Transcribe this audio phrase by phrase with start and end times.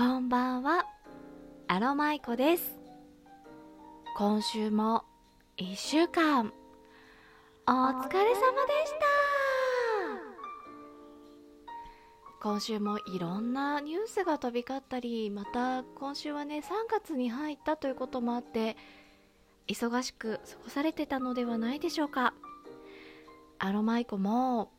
[0.00, 0.86] こんばんは。
[1.68, 2.80] アロマイコです。
[4.16, 5.04] 今週も
[5.58, 6.54] 1週間。
[7.66, 9.06] お疲れ様でした。
[12.40, 18.78] 今週もいろんなニュースが飛び交ったりまた今週はね3月に入ったということもあって
[19.68, 22.32] 忙しく過ごされてたのではないでしょうか。
[23.58, 24.70] アロマイコも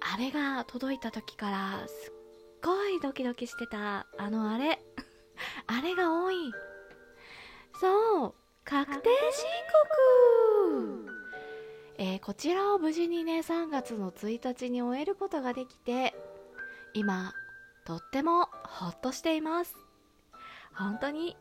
[0.00, 2.17] あれが届いた時からすっ
[2.62, 4.06] ごいドキドキしてた。
[4.18, 4.80] あのあれ。
[5.66, 6.52] あれが多い。
[7.80, 8.34] そう。
[8.64, 9.46] 確定申
[10.66, 11.18] 告。
[12.00, 16.14] えー、こちらを無事にね3月の1日に終えることができて
[16.94, 17.32] 今
[17.84, 19.74] とってもほっとしています。
[20.74, 21.36] 本当に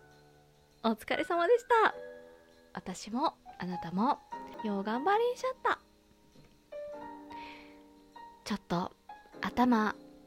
[0.83, 1.93] お疲れ様でした。
[2.73, 4.19] 私もあなたも
[4.63, 5.79] よう頑張りんしゃった。
[8.45, 8.93] ちょっと
[9.41, 9.95] 頭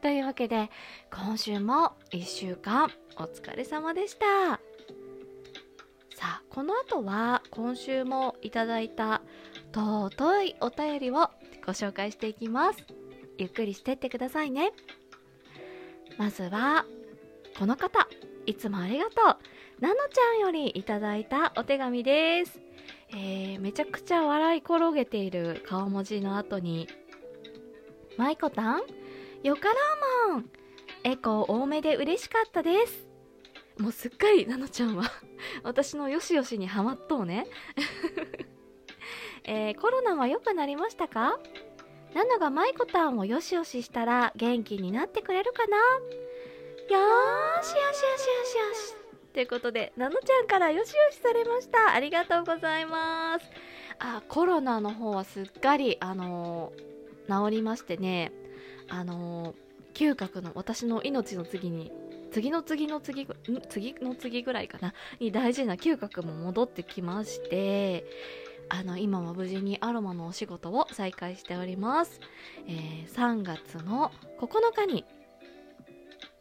[0.00, 0.70] というわけで
[1.12, 4.60] 今週も1週間お疲れ様でした。
[6.14, 9.22] さあこの後は今週もいただいた
[9.72, 11.30] 尊いお便りを
[11.66, 12.84] ご紹介していきます。
[13.38, 14.72] ゆっくりしてってくださいね。
[16.16, 16.84] まずは
[17.58, 18.08] この方
[18.46, 19.80] いつもありがとう。
[19.80, 22.60] なのちゃんよりいただいたお手紙です。
[23.10, 26.88] えー、めちゃくちゃ笑い転げている顔文字の後に
[28.16, 28.82] マイコタン
[29.42, 29.68] よか
[30.28, 30.50] らもん。
[31.04, 33.08] エコー多めで嬉しかったです。
[33.78, 35.04] もうすっかりなのちゃんは
[35.62, 37.46] 私のよしよしにハマっとうね、
[39.44, 41.38] えー、コロナは良くなりましたか？
[42.14, 45.76] ナノがマイコタンをよしよししたら元気になってくれるかな？
[45.76, 48.94] よーしよしよしよしよし。
[49.32, 51.92] ということで、ナノちゃんからよしよしされました。
[51.92, 53.46] ありがとうございます。
[54.00, 58.32] あ、コロナの方はすっかり、あのー、治りましてね、
[58.88, 59.54] あの、
[59.94, 61.90] 嗅覚の私の命の次に
[62.30, 63.26] 次の次の次
[63.68, 64.94] 次の次ぐらいかな？
[65.18, 68.04] に大事な嗅覚も戻ってきまして
[68.68, 72.20] あの今は無事にアロマのお仕事を再開しております、
[72.66, 75.04] えー、3月の9日に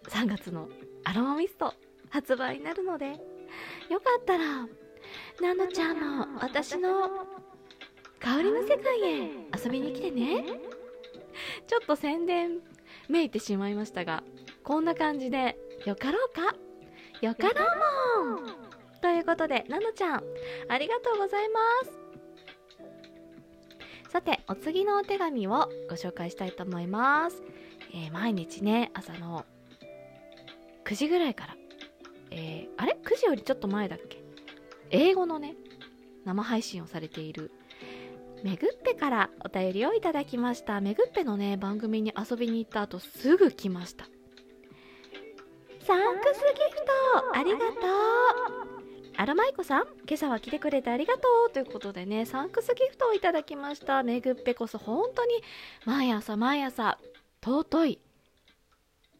[0.09, 0.69] 3月の
[1.05, 1.73] アロマミスト
[2.09, 4.67] 発売になるのでよかったら
[5.41, 7.09] ナノちゃんも私の
[8.19, 9.31] 香りの世界へ
[9.63, 10.76] 遊びに来てね。
[11.67, 12.59] ちょっと宣伝
[13.09, 14.23] めいてしまいましたが
[14.63, 16.55] こんな感じでよかろうか？
[17.21, 17.65] よかろ
[18.23, 18.45] うもん！
[19.01, 20.23] ということでナノちゃん
[20.69, 21.91] ありがとうございます。
[24.09, 27.43] さてお次のお手紙をご紹介したいと思います、
[27.93, 29.45] えー、毎日ね朝の
[30.85, 31.57] 9時ぐらいから、
[32.31, 34.23] えー、あれ？9時よりちょっと前だっけ？
[34.89, 35.55] 英語のね
[36.23, 37.51] 生配信をされている
[38.43, 40.79] めぐっぺからお便りをいただきました。
[40.79, 44.05] めぐっぺのね番組に遊びに行った後すぐ来ました。
[45.81, 46.77] サンクスギフ
[47.33, 47.69] トありがとう。
[49.19, 54.03] アロマイコさん今朝は来てくれてありがとうということでねサンクスギフトをいただきました。
[54.03, 55.41] めぐっぺこそ本当に
[55.85, 56.99] 毎朝毎朝
[57.43, 57.99] 尊い。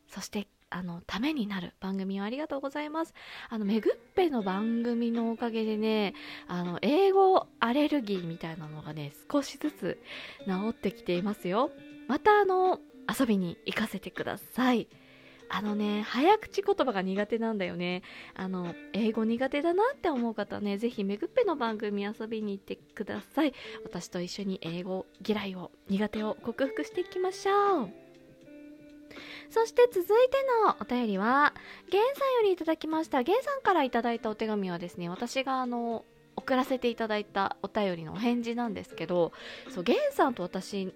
[0.10, 3.14] そしてあのためになる番組をありがとうございます
[3.50, 6.14] あのめぐっぺの番組のおかげでね
[6.48, 10.00] あの英語アレルギーみたいなのがね少しずつ
[10.46, 11.72] 治ってきていますよ
[12.08, 14.88] またあの遊びに行かせてください
[15.50, 18.04] あのね、早口言葉が苦手なんだよね。
[18.36, 23.54] あの、英語苦手だなって思う方ね、ぜひめぐっぺの番組遊びに行ってください。
[23.84, 28.07] 私と一緒に英語嫌いを、苦手を克服していきましょう。
[29.50, 31.54] そして続いてのお便りは、
[31.90, 33.24] ゲンさんよりいただきました。
[33.24, 36.06] ゲンさんからいただいたお手紙はですね、私があの、
[36.36, 39.32] 送らせていただいたお便りのお返事なんですけど、
[39.70, 40.94] そう、ゲンさんと私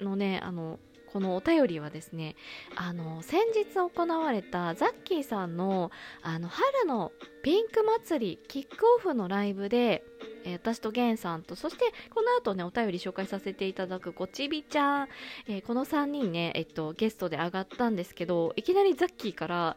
[0.00, 0.78] のね、あの、
[1.12, 2.36] このお便りはですね
[2.74, 5.90] あの先日行われたザッキーさんの
[6.22, 7.12] あの春の
[7.42, 10.02] ピンク祭りキックオフのライブで、
[10.44, 11.84] えー、私とゲンさんとそして
[12.14, 15.08] この後ねお便り紹介させていただくこちびちゃん、
[15.48, 19.76] えー、この3人ね、えっと、ゲストで上がったんですけどいきなりザッキーから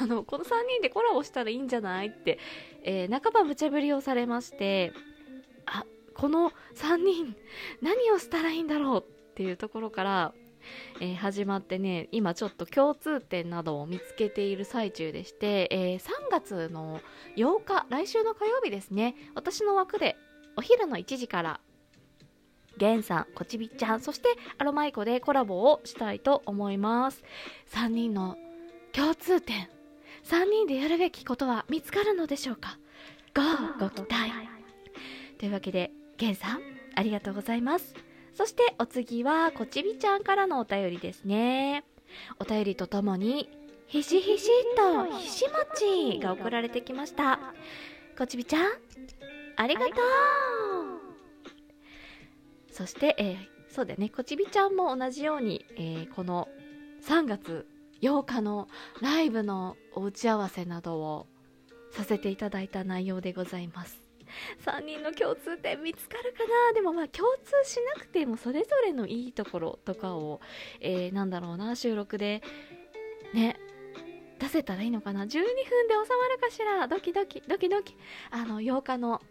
[0.00, 2.38] あのこの3人でコラボしたらいいんじゃないって、
[2.82, 4.92] え、半ば無茶ぶりをされまして
[5.66, 5.84] あ
[6.14, 7.36] この3人
[7.82, 10.32] 何をしたらいいんだろうっていうところから
[11.00, 17.00] えー始まってね今ちょっと共通点などを見つけている最中でして、えー3月の
[17.36, 20.16] 8日来週の火曜日ですね私の枠で
[20.56, 21.60] お昼の1時から
[22.78, 24.28] ゲンさん、こちびちゃん、そして
[24.58, 27.22] アロマイコでコラボをしたいと思います。
[27.72, 28.36] 3人の
[28.92, 29.70] 共通点、
[30.24, 32.78] 3人でやるべきことは見つかるのでしょうか？
[33.34, 33.42] ご
[33.86, 34.30] ご期待。
[35.38, 36.60] というわけで、ゲンさん、
[36.94, 37.94] ありがとうございます。
[38.36, 41.84] そしてお次は、こちびちゃんからのお便りですね。
[42.38, 43.48] お便りとともに、
[43.86, 45.52] ひしひしとひしも
[46.14, 47.54] ちが送られてきました。
[48.18, 48.72] こちびちゃん、
[49.56, 49.92] ありがとう
[52.70, 53.36] そして、えー
[53.70, 56.46] そうだよね、こちびちゃんも同じように、えーこの
[57.04, 57.66] 3月
[58.02, 58.68] 8日の
[59.00, 61.26] ライブのお打ち合わせなどを
[61.92, 64.05] させていただいた内容でございます。
[64.64, 66.72] 3人の共通点見つかるかな？
[66.74, 70.40] でもまあ共通しなくてもそれぞれのいいところとかを、
[70.80, 72.42] えーなんだろうな収録で
[73.34, 73.56] ね
[74.38, 75.44] 出せたらいいのかな？12分で
[75.94, 76.86] 収まるかしら？
[76.88, 77.96] ドキドキドキドキ。
[78.30, 79.22] あの8日の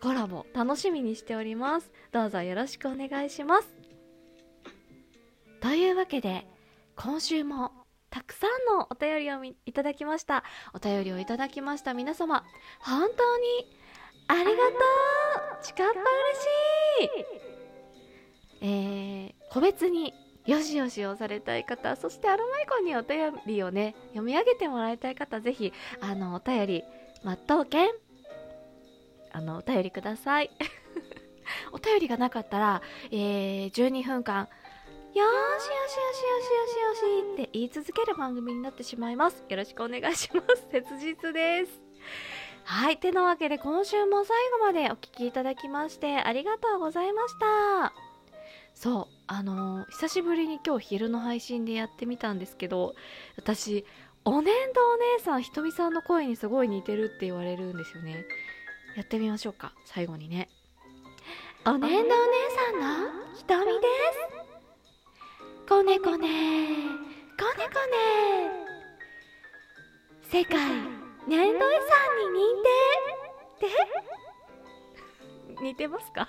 [0.00, 1.90] コラボ楽しみにしております。
[2.12, 3.74] どうぞよろしくお願いします。
[5.60, 6.46] というわけで
[6.96, 7.72] 今週も
[8.10, 10.44] たくさんのお便りをいただきました。
[10.72, 12.44] お便りをいただきました皆様
[12.80, 13.46] 本当に
[14.28, 15.64] ありがとう。
[15.64, 16.04] ちかっぱ嬉
[16.40, 17.46] しい。
[18.62, 20.14] えー、個別に
[20.46, 26.84] よしよしをされたい方そしてアロマイコンにお便りをね読み上げてもらいたい方ぜひあのお便り
[27.24, 27.88] 待っとうけん
[29.32, 30.50] あのお便りください。
[31.70, 34.48] お便りがなかったら、えー、12分間
[35.14, 35.28] よしよ
[35.58, 39.44] しよしよしよしよしって言い続ける番組になってしまいます。
[39.48, 40.66] よろしくお願いします。
[40.70, 41.80] 切実です。
[42.68, 42.98] はい。
[42.98, 47.92] てなわけで今週も最後までお聞きいただきましてありがとうございました。
[48.74, 52.94] そうあのー久しぶりに今日昼の配信でやってみたんですけど
[53.38, 53.86] 私
[54.24, 58.24] お年度お姉さんひとみさんの声にすごい似てるって言われるんですよね。
[58.96, 60.48] やってみましょうか最後にね。
[61.64, 63.70] お年度お姉さんのひとみで
[64.42, 65.68] す。
[65.68, 68.35] こねこねこねこね。
[75.76, 76.28] ってますか？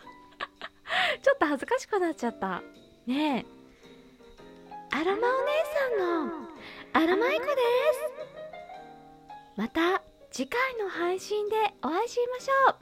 [1.24, 2.62] ちょっと恥ずかしくなっちゃった。
[3.06, 3.58] ねえ。
[4.96, 5.52] アロマお姉
[5.98, 6.48] さんの
[6.94, 7.58] アロマイコです。
[9.56, 10.02] また
[10.32, 12.76] 次回の配信でお会いしましょう。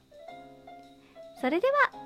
[1.42, 2.05] それでは。